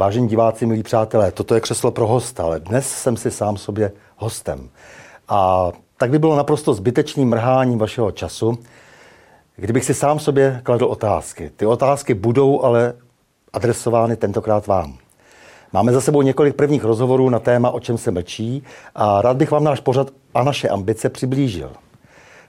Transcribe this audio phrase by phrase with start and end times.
[0.00, 3.92] Vážení diváci, milí přátelé, toto je křeslo pro hosta, ale dnes jsem si sám sobě
[4.16, 4.68] hostem.
[5.28, 8.58] A tak by bylo naprosto zbytečným mrháním vašeho času,
[9.56, 11.50] kdybych si sám sobě kladl otázky.
[11.56, 12.94] Ty otázky budou ale
[13.52, 14.98] adresovány tentokrát vám.
[15.72, 18.62] Máme za sebou několik prvních rozhovorů na téma, o čem se mlčí
[18.94, 21.72] a rád bych vám náš pořad a naše ambice přiblížil.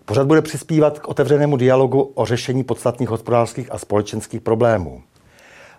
[0.05, 5.01] Pořad bude přispívat k otevřenému dialogu o řešení podstatných hospodářských a společenských problémů.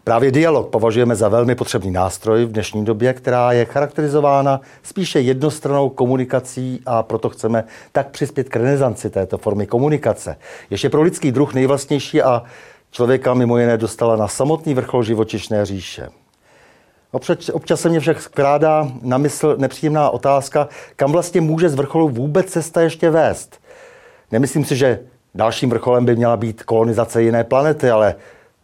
[0.05, 5.88] Právě dialog považujeme za velmi potřebný nástroj v dnešní době, která je charakterizována spíše jednostranou
[5.88, 10.37] komunikací a proto chceme tak přispět k renesanci této formy komunikace.
[10.70, 12.42] Ještě pro lidský druh nejvlastnější a
[12.91, 16.09] člověka mimo jiné dostala na samotný vrchol živočišné říše.
[17.53, 22.47] Občas, se mě však skrádá na mysl nepříjemná otázka, kam vlastně může z vrcholu vůbec
[22.47, 23.61] cesta ještě vést.
[24.33, 25.00] Nemyslím si, že
[25.34, 28.14] dalším vrcholem by měla být kolonizace jiné planety, ale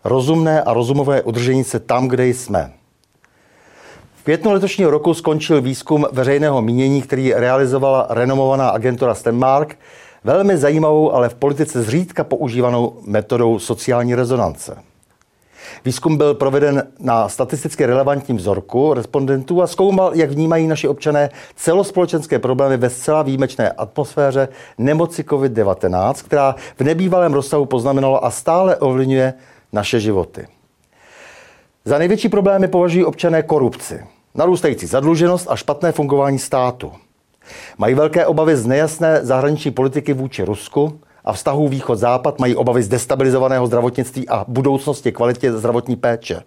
[0.05, 2.73] rozumné a rozumové udržení se tam, kde jsme.
[4.15, 9.79] V květnu letošního roku skončil výzkum veřejného mínění, který realizovala renomovaná agentura Stenmark,
[10.25, 14.77] velmi zajímavou, ale v politice zřídka používanou metodou sociální rezonance.
[15.85, 22.39] Výzkum byl proveden na statisticky relevantním vzorku respondentů a zkoumal, jak vnímají naši občané celospolečenské
[22.39, 29.35] problémy ve zcela výjimečné atmosféře nemoci COVID-19, která v nebývalém rozsahu poznamenala a stále ovlivňuje
[29.73, 30.47] naše životy.
[31.85, 36.93] Za největší problémy považují občané korupci, narůstající zadluženost a špatné fungování státu.
[37.79, 42.89] Mají velké obavy z nejasné zahraniční politiky vůči Rusku a vztahu východ-západ, mají obavy z
[42.89, 46.43] destabilizovaného zdravotnictví a budoucnosti kvalitě zdravotní péče.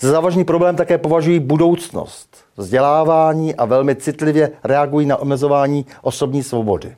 [0.00, 6.96] Za závažný problém také považují budoucnost, vzdělávání a velmi citlivě reagují na omezování osobní svobody.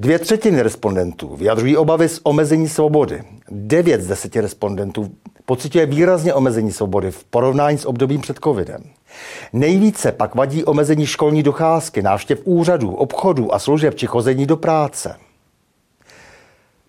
[0.00, 3.22] Dvě třetiny respondentů vyjadřují obavy z omezení svobody.
[3.50, 5.10] Devět z deseti respondentů
[5.44, 8.82] pocituje výrazně omezení svobody v porovnání s obdobím před covidem.
[9.52, 15.16] Nejvíce pak vadí omezení školní docházky, návštěv úřadů, obchodů a služeb či chození do práce.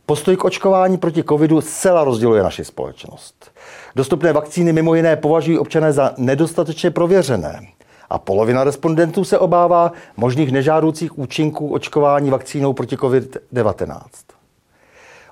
[0.05, 3.51] Postoj k očkování proti covidu zcela rozděluje naši společnost.
[3.95, 7.61] Dostupné vakcíny mimo jiné považují občané za nedostatečně prověřené
[8.09, 14.01] a polovina respondentů se obává možných nežádoucích účinků očkování vakcínou proti COVID-19.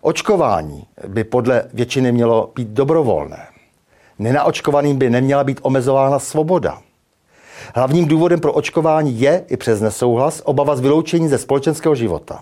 [0.02, 3.48] Očkování by podle většiny mělo být dobrovolné.
[4.20, 6.82] Nenaočkovaným by neměla být omezována svoboda.
[7.76, 12.40] Hlavním důvodem pro očkování je i přes nesouhlas obava z vyloučení ze společenského života.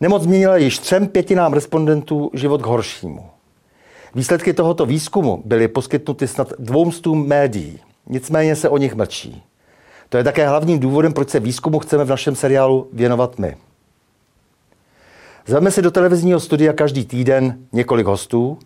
[0.00, 3.26] Nemoc změnila již třem pětinám respondentů život k horšímu.
[4.14, 7.80] Výsledky tohoto výzkumu byly poskytnuty snad dvoumstům médií.
[8.06, 9.42] Nicméně se o nich mlčí.
[10.08, 13.56] To je také hlavním důvodem, proč se výzkumu chceme v našem seriálu věnovat my.
[15.46, 18.58] Zveme si do televizního studia každý týden několik hostů,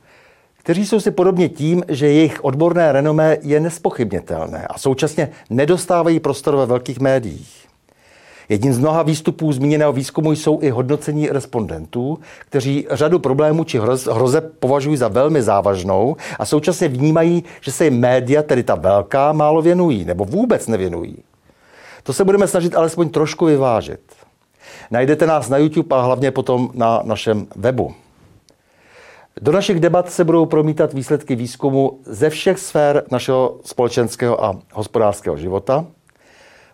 [0.56, 6.56] kteří jsou si podobně tím, že jejich odborné renomé je nespochybnitelné a současně nedostávají prostor
[6.56, 7.69] ve velkých médiích.
[8.50, 13.78] Jedním z mnoha výstupů zmíněného výzkumu jsou i hodnocení respondentů, kteří řadu problémů či
[14.10, 19.32] hroze považují za velmi závažnou a současně vnímají, že se jim média, tedy ta velká,
[19.32, 21.16] málo věnují nebo vůbec nevěnují.
[22.02, 24.00] To se budeme snažit alespoň trošku vyvážit.
[24.90, 27.94] Najdete nás na YouTube a hlavně potom na našem webu.
[29.40, 35.36] Do našich debat se budou promítat výsledky výzkumu ze všech sfér našeho společenského a hospodářského
[35.36, 35.84] života–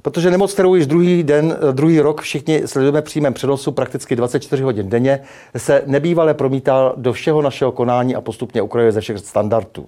[0.07, 4.89] Protože nemoc, kterou již druhý den, druhý rok všichni sledujeme přímém přenosu prakticky 24 hodin
[4.89, 5.21] denně,
[5.57, 9.87] se nebývale promítá do všeho našeho konání a postupně ukrajuje ze všech standardů.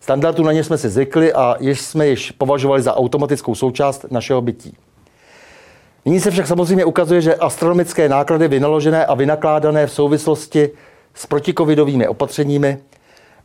[0.00, 4.40] Standardů na ně jsme si zvykli a již jsme již považovali za automatickou součást našeho
[4.40, 4.76] bytí.
[6.04, 10.70] Nyní se však samozřejmě ukazuje, že astronomické náklady vynaložené a vynakládané v souvislosti
[11.14, 12.78] s protikovidovými opatřeními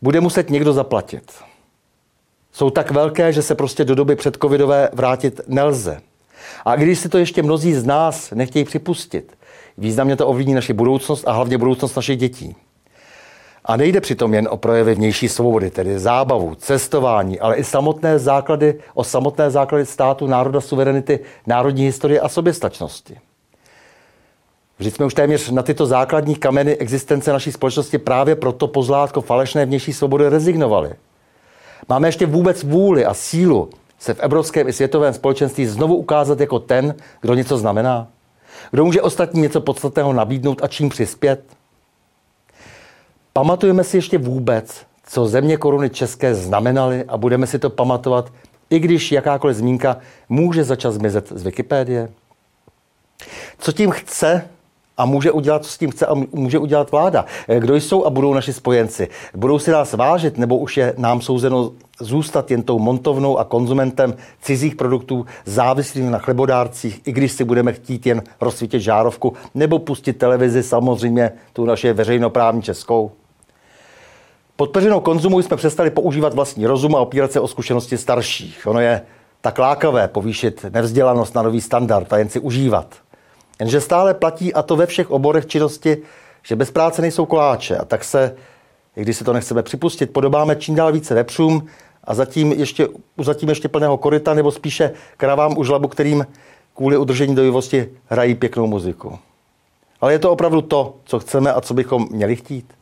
[0.01, 1.23] bude muset někdo zaplatit
[2.51, 6.01] jsou tak velké, že se prostě do doby předcovidové vrátit nelze.
[6.65, 9.37] A když si to ještě mnozí z nás nechtějí připustit,
[9.77, 12.55] významně to ovlivní naši budoucnost a hlavně budoucnost našich dětí.
[13.65, 18.79] A nejde přitom jen o projevy vnější svobody, tedy zábavu, cestování, ale i samotné základy,
[18.93, 23.17] o samotné základy státu, národa, suverenity, národní historie a soběstačnosti.
[24.77, 29.65] Vždyť jsme už téměř na tyto základní kameny existence naší společnosti právě proto pozlátko falešné
[29.65, 30.93] vnější svobody rezignovali.
[31.89, 33.69] Máme ještě vůbec vůli a sílu
[33.99, 38.07] se v evropském i světovém společenství znovu ukázat jako ten, kdo něco znamená?
[38.71, 41.43] Kdo může ostatní něco podstatného nabídnout a čím přispět?
[43.33, 48.33] Pamatujeme si ještě vůbec, co země koruny české znamenaly a budeme si to pamatovat,
[48.69, 49.97] i když jakákoliv zmínka
[50.29, 52.09] může začat zmizet z Wikipédie?
[53.57, 54.49] Co tím chce
[55.01, 57.25] a může udělat, co s tím chce a může udělat vláda.
[57.47, 59.07] Eh, kdo jsou a budou naši spojenci?
[59.35, 64.13] Budou si nás vážit nebo už je nám souzeno zůstat jen tou montovnou a konzumentem
[64.41, 70.13] cizích produktů závislých na chlebodárcích, i když si budeme chtít jen rozsvítit žárovku, nebo pustit
[70.13, 73.11] televizi, samozřejmě tu naše veřejnoprávní českou.
[74.55, 78.67] Podpořenou konzumu jsme přestali používat vlastní rozum a opírat se o zkušenosti starších.
[78.67, 79.01] Ono je
[79.41, 82.95] tak lákavé povýšit nevzdělanost na nový standard a jen si užívat.
[83.61, 85.97] Jenže stále platí, a to ve všech oborech činnosti,
[86.43, 87.77] že bez práce nejsou koláče.
[87.77, 88.35] A tak se,
[88.95, 91.67] i když si to nechceme připustit, podobáme čím dál více vepřům
[92.03, 92.87] a zatím ještě,
[93.17, 96.27] zatím ještě plného koryta, nebo spíše kravám u žlabu, kterým
[96.75, 99.19] kvůli udržení dojivosti hrají pěknou muziku.
[100.01, 102.73] Ale je to opravdu to, co chceme a co bychom měli chtít.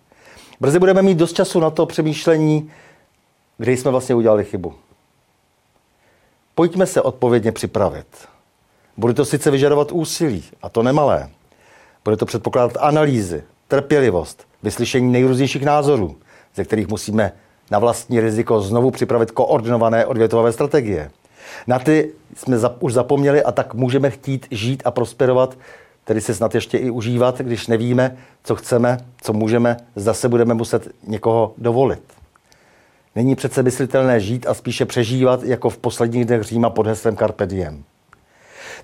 [0.60, 2.72] Brzy budeme mít dost času na to přemýšlení,
[3.58, 4.74] kde jsme vlastně udělali chybu.
[6.56, 8.08] Pojďme se odpovědně připravit.
[9.00, 11.30] Bude to sice vyžadovat úsilí, a to nemalé.
[12.04, 16.16] Bude to předpokládat analýzy, trpělivost, vyslyšení nejrůznějších názorů,
[16.56, 17.32] ze kterých musíme
[17.72, 21.12] na vlastní riziko znovu připravit koordinované odvětvové strategie.
[21.68, 25.58] Na ty jsme už zapomněli a tak můžeme chtít žít a prosperovat,
[26.04, 30.54] tedy se snad ještě i užívat, když nevíme, co chceme, co můžeme, zda se budeme
[30.54, 32.04] muset někoho dovolit.
[33.16, 37.46] Není přece myslitelné žít a spíše přežívat jako v posledních dnech Říma pod heslem Carpe
[37.46, 37.84] Diem.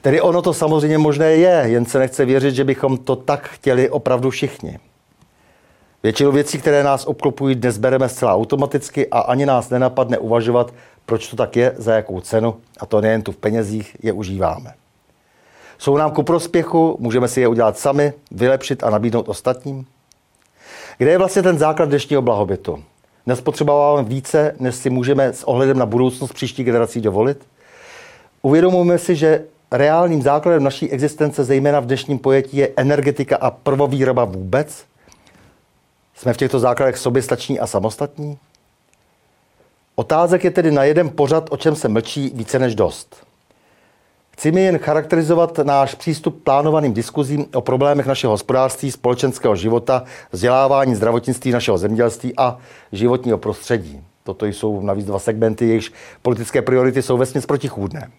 [0.01, 3.89] Tedy ono to samozřejmě možné je, jen se nechce věřit, že bychom to tak chtěli
[3.89, 4.79] opravdu všichni.
[6.03, 10.73] Většinu věcí, které nás obklopují, dnes bereme zcela automaticky a ani nás nenapadne uvažovat,
[11.05, 14.73] proč to tak je, za jakou cenu, a to nejen tu v penězích, je užíváme.
[15.77, 19.85] Jsou nám ku prospěchu, můžeme si je udělat sami, vylepšit a nabídnout ostatním?
[20.97, 22.83] Kde je vlastně ten základ dnešního blahobytu?
[23.25, 27.47] Nespotřebováváme více, než si můžeme s ohledem na budoucnost příští generací dovolit?
[28.41, 34.25] Uvědomujeme si, že reálným základem naší existence, zejména v dnešním pojetí, je energetika a prvovýroba
[34.25, 34.85] vůbec?
[36.15, 38.37] Jsme v těchto základech soběstační a samostatní?
[39.95, 43.25] Otázek je tedy na jeden pořad, o čem se mlčí více než dost.
[44.31, 50.95] Chci mi jen charakterizovat náš přístup plánovaným diskuzím o problémech našeho hospodářství, společenského života, vzdělávání,
[50.95, 52.57] zdravotnictví našeho zemědělství a
[52.91, 54.03] životního prostředí.
[54.23, 55.91] Toto jsou navíc dva segmenty, jejichž
[56.21, 58.11] politické priority jsou vesměs protichůdné.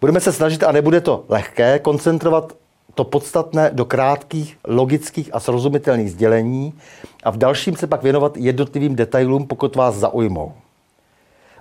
[0.00, 2.52] Budeme se snažit, a nebude to lehké, koncentrovat
[2.94, 6.74] to podstatné do krátkých, logických a srozumitelných sdělení
[7.22, 10.52] a v dalším se pak věnovat jednotlivým detailům, pokud vás zaujmou.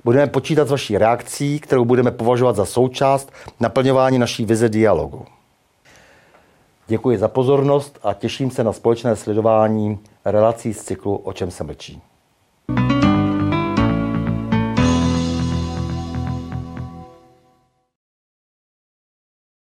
[0.04, 5.26] Budeme počítat s vaší reakcí, kterou budeme považovat za součást naplňování naší vize dialogu.
[6.88, 11.64] Děkuji za pozornost a těším se na společné sledování relací z cyklu O čem se
[11.64, 12.02] mlčí.